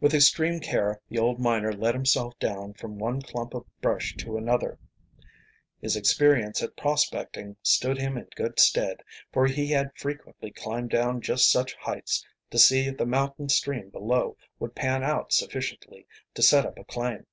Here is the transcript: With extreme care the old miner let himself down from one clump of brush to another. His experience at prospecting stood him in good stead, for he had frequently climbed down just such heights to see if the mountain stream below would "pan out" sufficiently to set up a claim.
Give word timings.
With 0.00 0.14
extreme 0.14 0.60
care 0.60 1.00
the 1.08 1.18
old 1.18 1.40
miner 1.40 1.72
let 1.72 1.92
himself 1.96 2.38
down 2.38 2.72
from 2.72 3.00
one 3.00 3.20
clump 3.20 3.52
of 3.52 3.66
brush 3.80 4.14
to 4.18 4.36
another. 4.38 4.78
His 5.80 5.96
experience 5.96 6.62
at 6.62 6.76
prospecting 6.76 7.56
stood 7.60 7.98
him 7.98 8.16
in 8.16 8.28
good 8.36 8.60
stead, 8.60 9.02
for 9.32 9.48
he 9.48 9.66
had 9.66 9.90
frequently 9.98 10.52
climbed 10.52 10.90
down 10.90 11.20
just 11.20 11.50
such 11.50 11.74
heights 11.74 12.24
to 12.52 12.60
see 12.60 12.86
if 12.86 12.96
the 12.96 13.06
mountain 13.06 13.48
stream 13.48 13.88
below 13.88 14.36
would 14.60 14.76
"pan 14.76 15.02
out" 15.02 15.32
sufficiently 15.32 16.06
to 16.34 16.42
set 16.42 16.64
up 16.64 16.78
a 16.78 16.84
claim. 16.84 17.26